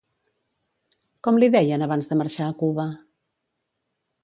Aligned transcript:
Com 1.27 1.37
li 1.43 1.51
deien 1.57 1.85
abans 1.87 2.11
de 2.13 2.19
marxar 2.23 2.49
a 2.49 2.57
Cuba? 2.65 2.89